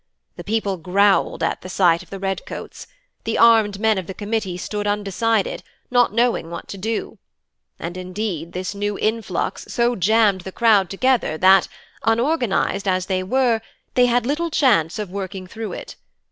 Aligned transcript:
The 0.35 0.43
people 0.43 0.77
growled 0.77 1.43
at 1.43 1.61
the 1.61 1.69
sight 1.69 2.01
of 2.01 2.09
the 2.09 2.17
red 2.17 2.43
coats; 2.47 2.87
the 3.23 3.37
armed 3.37 3.79
men 3.79 3.99
of 3.99 4.07
the 4.07 4.15
Committee 4.15 4.57
stood 4.57 4.87
undecided, 4.87 5.61
not 5.91 6.11
knowing 6.11 6.49
what 6.49 6.67
to 6.69 6.77
do; 6.79 7.19
and 7.77 7.95
indeed 7.95 8.53
this 8.53 8.73
new 8.73 8.97
influx 8.97 9.65
so 9.67 9.95
jammed 9.95 10.41
the 10.41 10.51
crowd 10.51 10.89
together 10.89 11.37
that, 11.37 11.67
unorganised 12.01 12.87
as 12.87 13.05
they 13.05 13.21
were, 13.21 13.61
they 13.93 14.07
had 14.07 14.25
little 14.25 14.49
chance 14.49 14.97
of 14.97 15.11
working 15.11 15.45
through 15.45 15.73
it. 15.73 15.97